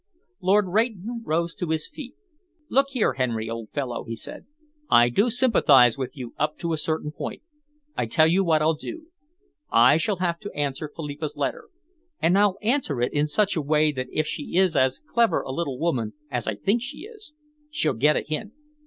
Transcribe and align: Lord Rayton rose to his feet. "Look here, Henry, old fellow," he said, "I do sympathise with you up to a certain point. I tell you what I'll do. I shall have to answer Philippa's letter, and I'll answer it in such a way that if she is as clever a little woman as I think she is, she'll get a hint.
Lord 0.41 0.65
Rayton 0.67 1.21
rose 1.23 1.53
to 1.53 1.69
his 1.69 1.87
feet. 1.87 2.15
"Look 2.69 2.87
here, 2.89 3.13
Henry, 3.13 3.47
old 3.51 3.69
fellow," 3.69 4.03
he 4.03 4.15
said, 4.15 4.47
"I 4.89 5.09
do 5.09 5.29
sympathise 5.29 5.95
with 5.95 6.17
you 6.17 6.33
up 6.39 6.57
to 6.57 6.73
a 6.73 6.77
certain 6.79 7.11
point. 7.11 7.43
I 7.95 8.07
tell 8.07 8.25
you 8.25 8.43
what 8.43 8.63
I'll 8.63 8.73
do. 8.73 9.09
I 9.71 9.97
shall 9.97 10.15
have 10.15 10.39
to 10.39 10.51
answer 10.55 10.91
Philippa's 10.95 11.37
letter, 11.37 11.65
and 12.19 12.35
I'll 12.35 12.57
answer 12.63 12.99
it 12.99 13.13
in 13.13 13.27
such 13.27 13.55
a 13.55 13.61
way 13.61 13.91
that 13.91 14.07
if 14.11 14.25
she 14.25 14.57
is 14.57 14.75
as 14.75 14.97
clever 15.05 15.41
a 15.41 15.51
little 15.51 15.77
woman 15.77 16.13
as 16.31 16.47
I 16.47 16.55
think 16.55 16.81
she 16.81 17.01
is, 17.01 17.35
she'll 17.69 17.93
get 17.93 18.17
a 18.17 18.21
hint. 18.21 18.53